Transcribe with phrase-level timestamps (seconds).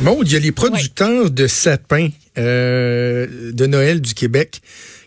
[0.00, 4.60] Maud, il y a les producteurs de sapins euh, de Noël du Québec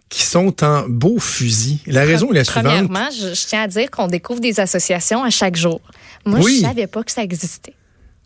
[0.10, 1.80] qui sont en beau fusil.
[1.86, 2.64] La raison est la suivante.
[2.66, 5.80] Premièrement, je, je tiens à dire qu'on découvre des associations à chaque jour.
[6.26, 6.58] Moi, Oui.
[6.62, 7.74] je savais pas que ça existait.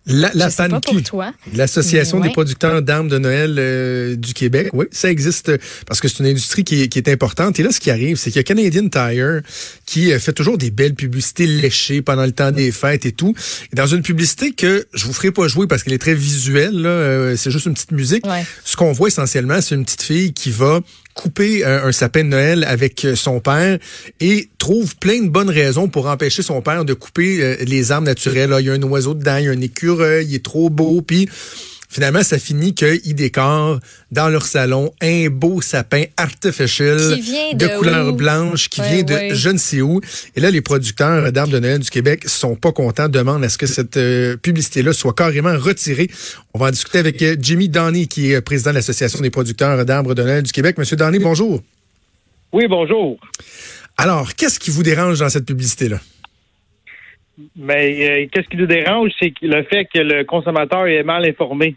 [0.05, 0.49] La, la
[1.53, 5.57] l'Association des producteurs d'armes de Noël euh, du Québec, oui, ça existe euh,
[5.87, 7.57] parce que c'est une industrie qui est, qui est importante.
[7.59, 9.41] Et là, ce qui arrive, c'est qu'il y a Canadian Tire
[9.85, 13.33] qui euh, fait toujours des belles publicités léchées pendant le temps des fêtes et tout.
[13.71, 16.81] Et dans une publicité que je vous ferai pas jouer parce qu'elle est très visuelle,
[16.81, 18.27] là, euh, c'est juste une petite musique.
[18.27, 18.45] Ouais.
[18.65, 20.81] Ce qu'on voit essentiellement, c'est une petite fille qui va
[21.13, 23.77] couper un sapin de Noël avec euh, son père
[24.19, 28.07] et trouve plein de bonnes raisons pour empêcher son père de couper euh, les arbres
[28.07, 28.49] naturels.
[28.49, 30.69] Là, il y a un oiseau dedans, il y a un écureuil, il est trop
[30.69, 31.29] beau, puis
[31.93, 33.79] finalement, ça finit qu'ils décorent
[34.11, 36.03] dans leur salon un beau sapin
[37.21, 38.13] vient de, de couleur où?
[38.13, 39.29] blanche qui Ouais, vient de ouais.
[39.33, 40.01] je ne sais où.
[40.35, 43.57] Et là, les producteurs d'arbres de Noël du Québec sont pas contents, demandent à ce
[43.57, 46.09] que cette euh, publicité-là soit carrément retirée.
[46.53, 49.29] On va en discuter avec euh, Jimmy Donny, qui est euh, président de l'Association des
[49.29, 50.77] producteurs d'arbres de Noël du Québec.
[50.77, 51.61] Monsieur Donny, bonjour.
[52.51, 53.17] Oui, bonjour.
[53.97, 55.99] Alors, qu'est-ce qui vous dérange dans cette publicité-là?
[57.55, 61.75] Mais euh, qu'est-ce qui nous dérange, c'est le fait que le consommateur est mal informé.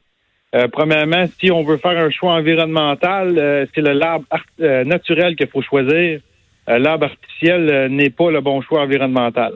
[0.56, 4.84] Euh, premièrement, si on veut faire un choix environnemental, euh, c'est le l'arbre art- euh,
[4.84, 6.20] naturel qu'il faut choisir.
[6.68, 9.52] Euh, l'arbre artificiel euh, n'est pas le bon choix environnemental.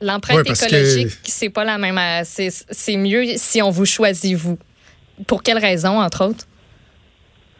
[0.00, 1.98] L'empreinte Ouais, parce que- écologique, c'est pas la même.
[2.24, 4.58] C'est c'est mieux si on vous choisit, vous.
[5.26, 6.44] Pour quelle raison, entre autres?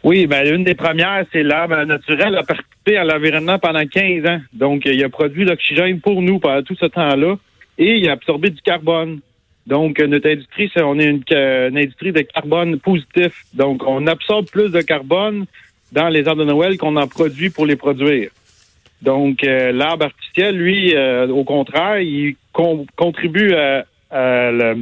[0.03, 4.39] Oui, ben une des premières, c'est l'arbre naturel a participé à l'environnement pendant 15 ans.
[4.53, 7.35] Donc, il a produit l'oxygène pour nous pendant tout ce temps-là
[7.77, 9.19] et il a absorbé du carbone.
[9.73, 13.33] Donc, notre industrie, c'est, on est une, euh, une industrie de carbone positif.
[13.53, 15.45] Donc, on absorbe plus de carbone
[15.91, 18.29] dans les arbres de Noël qu'on en produit pour les produire.
[19.09, 24.77] Donc, euh, l'arbre artificiel, lui, euh, au contraire, il con- contribue à, à le-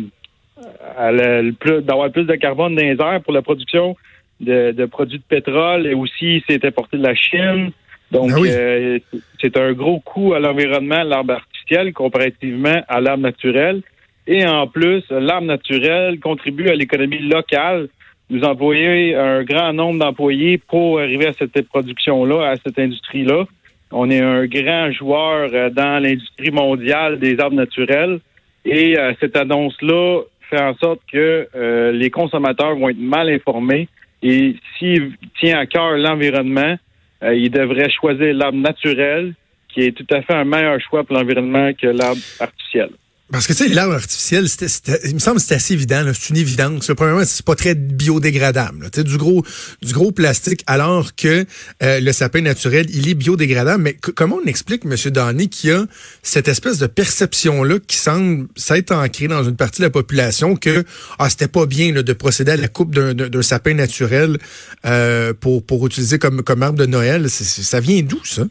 [0.98, 3.96] à le- le plus- d'avoir plus de carbone dans les airs pour la production
[4.40, 7.72] de, de produits de pétrole et aussi c'est importé de la Chine.
[8.12, 8.50] Donc, Ah oui.
[8.52, 9.00] euh,
[9.42, 13.82] c'est un gros coût à l'environnement, l'arbre artificiel, comparativement à l'arbre naturel.
[14.28, 17.88] Et en plus, l'arbre naturel contribue à l'économie locale.
[18.30, 23.46] Nous employer un grand nombre d'employés pour arriver à cette production-là, à cette industrie-là.
[23.92, 28.20] On est un grand joueur euh, dans l'industrie mondiale des arbres naturels.
[28.66, 33.88] Et euh, cette annonce-là fait en sorte que euh, les consommateurs vont être mal informés.
[34.22, 36.76] Et s'il tient à cœur l'environnement,
[37.24, 39.34] euh, il devrait choisir l'arbre naturel,
[39.70, 42.90] qui est tout à fait un meilleur choix pour l'environnement que l'arbre artificiel.
[43.30, 46.02] Parce que, tu sais, l'arbre artificiel, c'était- il me semble que c'est assez évident.
[46.14, 46.88] C'est une évidence.
[46.88, 46.96] là.
[46.96, 48.90] Premièrement, c'est pas très biodégradable.
[48.92, 49.44] Tu du gros,
[49.82, 51.46] du gros plastique, alors que
[51.84, 53.84] euh, le sapin naturel, il est biodégradable.
[53.84, 55.86] Mais c- comment on explique, Monsieur Donny, qu'il y a
[56.24, 60.86] cette espèce de perception-là qui semble s'être ancrée dans une partie de la population que
[61.20, 64.38] ah, c'était pas bien là, de procéder à la coupe d'un- sapin naturel
[64.86, 67.30] euh, pour, pour utiliser comme, comme arbre de Noël?
[67.30, 68.44] Ça vient d'où, ça?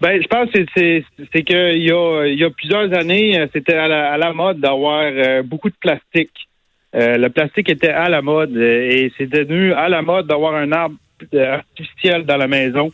[0.00, 3.46] Ben, je pense que c'est c'est qu'il y a, il y a plusieurs années, euh,
[3.52, 6.48] c'était à la, à la mode d'avoir euh, beaucoup de plastique.
[6.94, 10.54] Euh, le plastique était à la mode euh, et c'est devenu à la mode d'avoir
[10.54, 10.96] un arbre
[11.36, 12.90] artificiel dans la maison.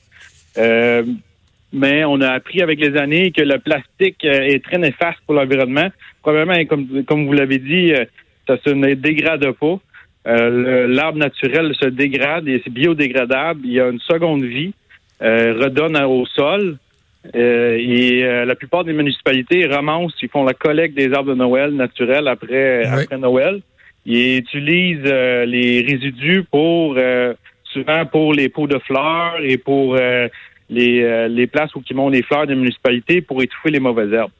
[0.59, 1.05] Euh,
[1.73, 5.89] mais on a appris avec les années que le plastique est très néfaste pour l'environnement.
[6.23, 7.93] Probablement, comme, comme vous l'avez dit,
[8.47, 9.79] ça se ne dégrade pas.
[10.27, 13.61] Euh, L'arbre naturel se dégrade et c'est biodégradable.
[13.65, 14.73] Il y a une seconde vie,
[15.21, 16.79] redonne au sol.
[17.35, 21.35] Euh, et euh, la plupart des municipalités ramassent, ils font la collecte des arbres de
[21.35, 22.85] Noël naturels après,
[23.19, 23.63] Noël.
[24.05, 26.97] Ils utilisent euh, les résidus pour
[27.73, 29.97] souvent pour les pots de fleurs et pour
[30.71, 34.31] les, les places où ils montent les fleurs des municipalités pour étouffer les mauvaises herbes.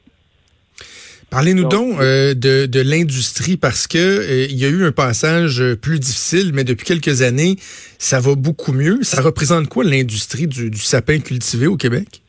[1.29, 5.61] Parlez-nous Donc- euh, de, de l'industrie parce que euh, il y a eu un passage
[5.81, 7.57] plus difficile, mais depuis quelques années,
[7.97, 8.99] ça va beaucoup mieux.
[9.01, 12.21] Ça représente quoi l'industrie du, du sapin cultivé au Québec?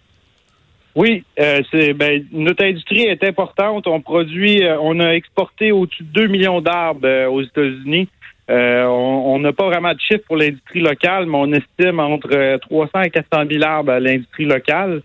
[0.99, 3.87] Oui, euh, c'est ben, notre industrie est importante.
[3.87, 8.09] On produit, euh, on a exporté au-dessus de 2 millions d'arbres euh, aux États-Unis.
[8.51, 12.59] Euh, on n'a pas vraiment de chiffre pour l'industrie locale, mais on estime entre euh,
[12.59, 15.03] 300 et 400 000 arbres à l'industrie locale.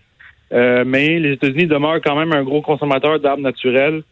[0.52, 4.02] Euh, mais les États-Unis demeurent quand même un gros consommateur d'arbres naturels.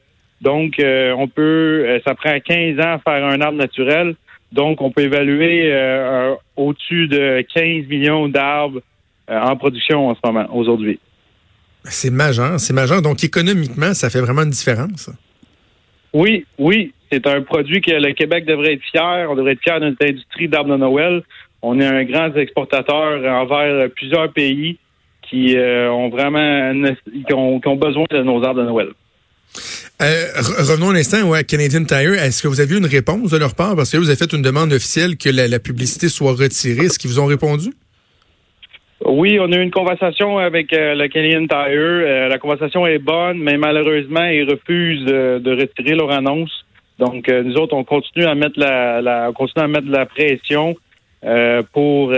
[0.41, 4.15] Donc, euh, on peut, euh, ça prend 15 ans à faire un arbre naturel.
[4.53, 8.83] Donc, on peut évaluer euh, au-dessus de 15 millions d'arbres
[9.29, 11.01] euh, en production en ce moment, aujourd'hui.
[11.85, 13.03] C'est majeur, c'est majeur.
[13.03, 15.11] Donc économiquement, ça fait vraiment une différence.
[16.13, 19.27] Oui, oui, c'est un produit que le Québec devrait être fier.
[19.31, 21.23] On devrait être fier de notre industrie d'arbres de Noël.
[21.63, 24.79] On est un grand exportateur envers plusieurs pays
[25.23, 26.73] qui euh, ont vraiment
[27.27, 28.89] qui ont, qui ont besoin de nos arbres de Noël.
[30.03, 30.27] Euh,
[30.59, 32.15] revenons un instant ouais, à Canadian Tire.
[32.15, 33.77] Est-ce que vous avez eu une réponse de leur part?
[33.77, 36.87] Parce que vous avez fait une demande officielle que la, publicité soit retirée.
[36.87, 37.73] Est-ce qu'ils vous ont répondu?
[39.05, 41.59] Oui, on a eu une conversation avec euh, le Canadian Tire.
[41.59, 46.65] Euh, la conversation est bonne, mais malheureusement, ils refusent de, retirer leur annonce.
[46.99, 50.77] Donc, nous autres, on continue à mettre la, la on continue à mettre la pression
[51.73, 52.13] pour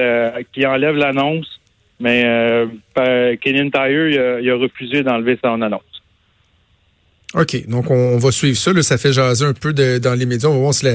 [0.53, 1.49] qu'ils enlèvent l'annonce.
[2.01, 2.23] Mais
[2.95, 5.94] Canadian Tire, il a refusé d'enlever son annonce.
[7.35, 7.67] OK.
[7.67, 8.73] Donc, on, va suivre ça.
[8.73, 10.49] Là, ça fait jaser un peu de, dans les médias.
[10.49, 10.87] On va voir si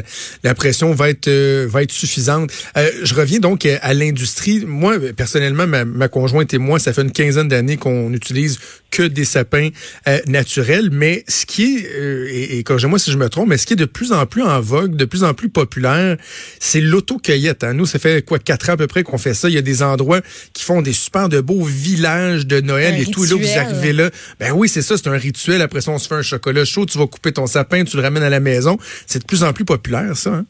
[0.44, 2.52] la, pression va être, euh, va être suffisante.
[2.78, 4.64] Euh, je reviens donc à, l'industrie.
[4.66, 8.60] Moi, personnellement, ma, ma, conjointe et moi, ça fait une quinzaine d'années qu'on utilise
[8.90, 9.70] que des sapins
[10.08, 10.90] euh, naturels.
[10.92, 13.78] Mais ce qui est, et, et corrigez-moi si je me trompe, mais ce qui est
[13.78, 16.18] de plus en plus en vogue, de plus en plus populaire,
[16.60, 17.64] c'est l'autocueillette.
[17.64, 17.74] Hein.
[17.74, 19.50] Nous, ça fait quoi, quatre ans à peu près qu'on fait ça.
[19.50, 20.22] Il y a des endroits
[20.54, 23.26] qui font des super de beaux villages de Noël et tout.
[23.26, 24.10] Et là, vous arrivez là.
[24.40, 25.62] Ben oui, c'est ça, c'est un rituel.
[25.62, 28.04] Après ça, on se fait un chocolat chaud, tu vas couper ton sapin, tu le
[28.04, 28.78] ramènes à la maison.
[29.06, 30.34] C'est de plus en plus populaire, ça.
[30.34, 30.46] Hein?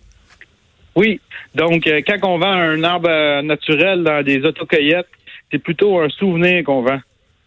[0.96, 1.20] Oui.
[1.56, 5.08] Donc, euh, quand on vend un arbre euh, naturel dans des autocueillettes,
[5.52, 7.00] c'est plutôt un souvenir qu'on vend.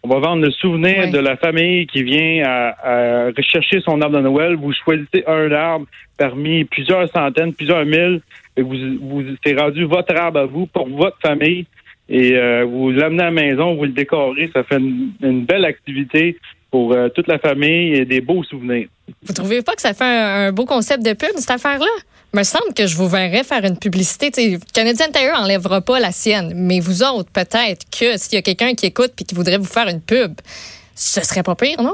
[0.05, 4.21] On va vendre le souvenir de la famille qui vient à, rechercher son arbre de
[4.21, 4.55] Noël.
[4.55, 5.85] Vous choisissez un arbre
[6.17, 8.19] parmi plusieurs centaines, plusieurs mille.
[8.57, 11.65] Et vous, vous c'est rendu votre arbre à vous pour votre famille.
[12.09, 14.49] Et euh, vous l'amenez à la maison, vous le décorez.
[14.53, 16.37] Ça fait une belle activité
[16.73, 18.87] pour euh, toute la famille et des beaux souvenirs.
[19.21, 21.85] Vous trouvez pas que ça fait un, beau concept de pub, cette affaire-là?
[22.33, 24.31] Il me semble que je vous verrais faire une publicité.
[24.31, 28.41] T'sais, Canadian Tire enlèvera pas la sienne, mais vous autres, peut-être que s'il y a
[28.41, 30.33] quelqu'un qui écoute et qui voudrait vous faire une pub,
[30.95, 31.93] ce serait pas pire, non?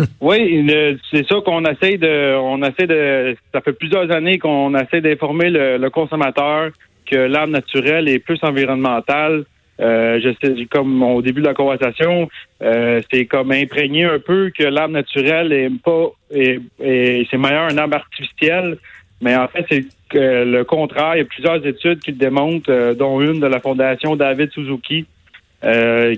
[0.20, 0.66] Oui,
[1.12, 5.50] c'est ça qu'on essaie de, on essaie de, ça fait plusieurs années qu'on essaie d'informer
[5.50, 6.72] le, consommateur
[7.06, 9.44] que l'arbre naturel est plus environnemental,
[9.80, 12.28] euh, je sais, comme au début de la conversation,
[12.62, 17.96] euh, c'est comme imprégné un peu que l'arbre naturel est pas c'est meilleur un arbre
[17.96, 18.78] artificiel,
[19.20, 21.14] mais en fait c'est que le contraire.
[21.14, 24.50] Il y a plusieurs études qui le démontrent, euh, dont une de la fondation David
[24.52, 25.06] Suzuki,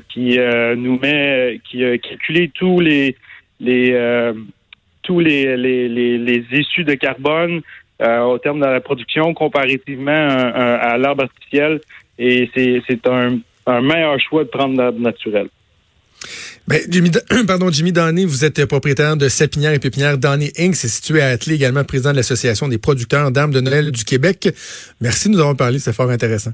[0.08, 0.38] qui
[0.76, 3.16] nous met, qui a calculé tous les
[3.58, 4.32] les
[5.02, 7.62] tous les, les, les, issues de carbone
[8.00, 11.80] au terme de la production comparativement à l'arbre artificiel.
[12.18, 15.48] Et c'est un un meilleur choix de prendre l'arbre naturel.
[16.68, 17.10] Ben, Jimmy,
[17.46, 20.74] pardon, Jimmy Donné, vous êtes propriétaire de Sapinière et Pépinière Donné Inc.
[20.74, 24.48] C'est situé à Atelier, également président de l'Association des producteurs d'armes de Noël du Québec.
[25.00, 26.52] Merci de nous avoir parlé, c'est fort intéressant.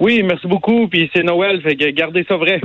[0.00, 0.88] Oui, merci beaucoup.
[0.88, 2.60] Puis c'est Noël, fait que gardez ça vrai.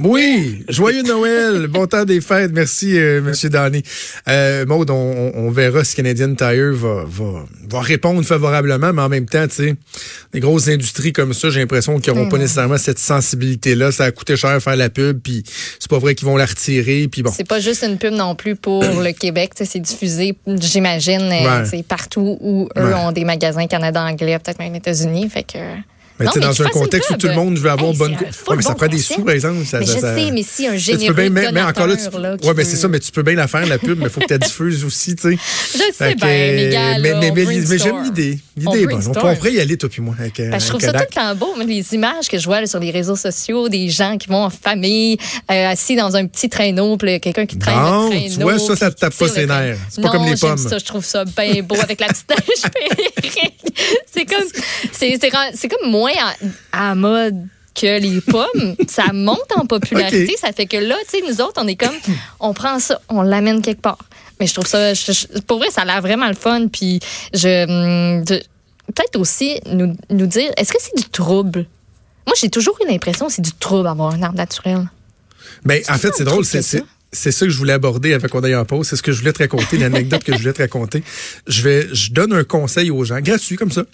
[0.00, 2.52] Oui, joyeux Noël, bon temps des fêtes.
[2.52, 3.82] Merci, euh, Monsieur Danny.
[4.28, 9.26] Euh, Maud, on, verra si Canadian Tire va, va, va, répondre favorablement, mais en même
[9.26, 9.74] temps, tu sais,
[10.32, 13.90] les grosses industries comme ça, j'ai l'impression qu'ils n'auront pas nécessairement cette sensibilité-là.
[13.90, 15.42] Ça a coûté cher faire la pub, puis
[15.80, 17.32] c'est pas vrai qu'ils vont la retirer, puis bon.
[17.34, 21.82] C'est pas juste une pub non plus pour le Québec, c'est diffusé, j'imagine, euh, c'est
[21.82, 25.58] partout où eux ont des magasins Canada anglais, peut-être même États-Unis, fait que.
[26.20, 28.16] Mais tu dans un contexte où tout le monde veut avoir bonne.
[28.56, 29.64] Mais ça prend des sous, par exemple.
[29.64, 31.94] Ça, mais je sais, mais si un généreux bien, mais, encore là,
[32.42, 34.20] ouais, mais c'est ça, mais tu peux bien la faire, la pub, mais il faut
[34.20, 35.38] que tu diffuses aussi, tu sais.
[35.74, 38.38] Je sais bien, Mais, mais, j'aime l'idée.
[38.56, 39.02] L'idée est bonne.
[39.08, 40.14] On pourrait y aller, toi puis moi.
[40.18, 42.80] Avec, ben, je trouve ça tout le temps beau, les images que je vois sur
[42.80, 45.16] les réseaux sociaux, des gens qui vont en famille,
[45.50, 48.34] euh, assis dans un petit traîneau, puis quelqu'un qui traîne le traîneau.
[48.34, 49.78] tu vois, ça, ça te tape pas ses nerfs.
[49.90, 50.58] C'est pas comme les pommes.
[50.58, 52.72] ça, je trouve ça bien beau avec la petite neige
[54.12, 56.07] C'est comme, c'est comme moins
[56.72, 60.34] à mode que les pommes, ça monte en popularité.
[60.38, 61.94] Ça fait que là, tu sais, nous autres, on est comme,
[62.40, 63.98] on prend ça, on l'amène quelque part.
[64.40, 64.92] Mais je trouve ça,
[65.46, 66.68] pour vrai, ça a l'air vraiment le fun.
[66.68, 67.00] Puis
[67.34, 71.66] je, hum, peut-être aussi nous, nous dire, est-ce que c'est du trouble?
[72.26, 74.88] Moi, j'ai toujours eu l'impression que c'est du trouble avoir un arbre naturel.
[75.64, 76.62] Mais ben, en fait, c'est drôle, c'est
[77.12, 78.88] c'est ça que je voulais aborder avec qu'on aille en pause.
[78.88, 81.02] C'est ce que je voulais te raconter, l'anecdote que je voulais te raconter.
[81.46, 83.84] Je vais, je donne un conseil aux gens, gratuit comme ça.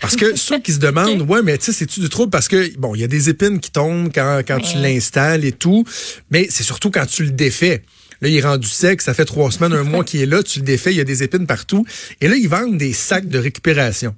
[0.00, 2.30] Parce que ceux qui se demandent, ouais, mais tu sais, c'est-tu du trouble?
[2.30, 5.52] Parce que, bon, il y a des épines qui tombent quand, quand tu l'installes et
[5.52, 5.84] tout.
[6.30, 7.82] Mais c'est surtout quand tu le défais.
[8.22, 10.60] Là, il est rendu sec, ça fait trois semaines, un mois qu'il est là, tu
[10.60, 11.84] le défais, il y a des épines partout.
[12.20, 14.14] Et là, ils vendent des sacs de récupération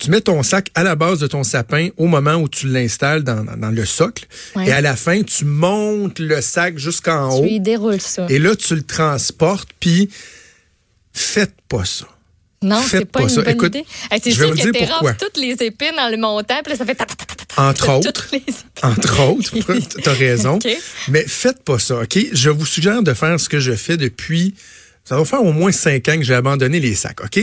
[0.00, 3.22] tu mets ton sac à la base de ton sapin au moment où tu l'installes
[3.22, 4.26] dans, dans, le socle.
[4.56, 7.42] Et à la fin, tu montes le sac jusqu'en haut.
[7.46, 8.26] Tu y déroules ça.
[8.30, 10.08] Et là, tu le transportes, puis
[11.12, 12.06] faites pas ça.
[12.62, 13.42] Non, c'est pas, pas, une ça.
[13.42, 13.84] bonne Écoute, idée.
[14.22, 16.98] c'est sûr que tu rentres toutes les épines dans le montant, puis là, ça fait...
[17.56, 18.30] Entre autres,
[18.82, 20.58] entre autres, tu as raison.
[21.08, 22.18] Mais faites pas ça, OK?
[22.32, 24.54] Je vous suggère de faire ce que je fais depuis
[25.04, 27.40] ça va faire au moins cinq ans que j'ai abandonné les sacs, OK?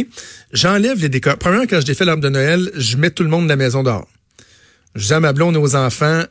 [0.54, 1.38] J'enlève les décors.
[1.38, 3.84] Premièrement, quand je défais l'arbre de Noël, je mets tout le monde de la maison
[3.84, 4.08] dehors.
[4.96, 6.24] Je dis à ma blonde aux enfants,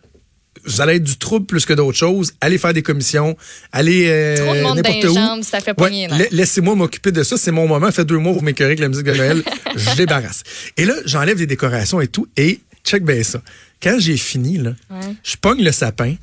[0.65, 2.33] vous allez être du trouble plus que d'autres choses.
[2.41, 3.37] Allez faire des commissions,
[3.71, 5.15] allez euh, Trop de monde dans n'importe les où.
[5.15, 6.09] jambes, ça fait Ouais, poigner.
[6.09, 7.37] la- Laissez-moi m'occuper de ça.
[7.37, 7.91] C'est mon moment.
[7.93, 9.43] Fait deux mois pour m'écœurer avec la musique de Noël.
[9.77, 10.43] je débarrasse.
[10.77, 12.27] Et là, j'enlève des décorations et tout.
[12.37, 13.43] Et check bien ça.
[13.83, 15.15] Quand j'ai fini, là, Ouais.
[15.23, 16.15] je pogne le sapin.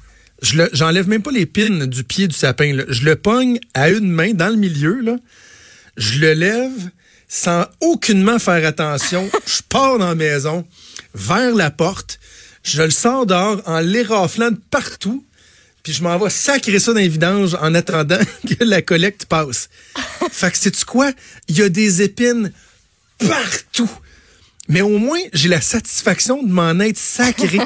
[0.41, 2.73] Je le- j'enlève même pas les pins du pied du sapin.
[2.73, 2.83] là.
[2.89, 4.99] Je le pogne à une main dans le milieu.
[5.01, 5.15] Là.
[5.97, 6.89] Je le lève
[7.29, 9.29] sans aucunement faire attention.
[9.45, 10.67] je pars dans la maison,
[11.15, 12.19] vers la porte.
[12.63, 15.25] Je le sors dehors en l'éraflant de partout.
[15.83, 19.69] Puis je m'en vais sacrer ça dans les vidanges en attendant que la collecte passe.
[20.31, 21.11] fait que sais-tu quoi?
[21.49, 22.51] Il y a des épines
[23.19, 23.89] partout.
[24.69, 27.59] Mais au moins, j'ai la satisfaction de m'en être sacré.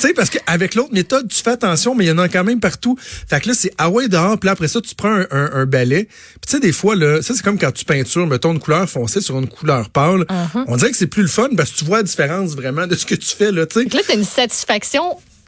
[0.00, 2.44] Tu sais, parce qu'avec l'autre méthode, tu fais attention, mais il y en a quand
[2.44, 2.96] même partout.
[3.00, 5.50] Fait que là, c'est ah ouais dehors, puis là, après ça, tu prends un, un,
[5.52, 6.04] un balai.
[6.04, 8.88] Puis tu sais, des fois, là, ça, c'est comme quand tu peintures, mettons, une couleur
[8.88, 10.24] foncée sur une couleur pâle.
[10.66, 12.94] On dirait que c'est plus le fun parce que tu vois la différence vraiment de
[12.96, 13.84] ce que tu fais, là, tu sais.
[13.84, 15.02] Donc là, t'as une satisfaction.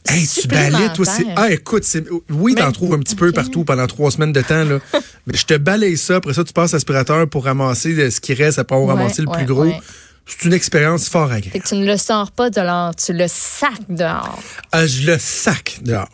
[0.09, 1.27] Hey, tu balayes, toi, c'est.
[1.37, 2.05] Ah, écoute, c'est.
[2.31, 4.79] Oui, t'en trouves un petit peu partout pendant trois semaines de temps, là.
[5.27, 6.17] Mais je te balaye ça.
[6.17, 9.29] Après ça, tu passes aspirateur pour ramasser ce qui reste après avoir Ouais, ramassé le
[9.29, 9.65] ouais, plus gros.
[9.65, 9.79] ouais.
[10.27, 11.51] C'est une expérience fort agréable.
[11.53, 14.39] Fait que tu ne le sors pas dehors, tu le sacs dehors.
[14.73, 16.09] Ah, je le sac dehors.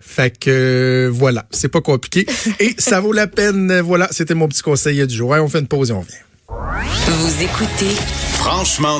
[0.00, 2.26] Fait que euh, voilà, c'est pas compliqué.
[2.60, 3.70] Et ça vaut la peine.
[3.70, 5.28] Euh, Voilà, c'était mon petit conseil du jour.
[5.30, 6.16] Ouais, on fait une pause et on vient.
[7.06, 7.94] Vous écoutez
[8.32, 8.96] Franchement